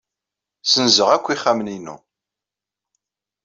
Ssenzeɣ 0.63 1.09
akk 1.11 1.27
ixxamen-inu. 1.35 1.95